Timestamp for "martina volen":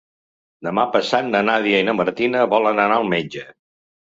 1.99-2.83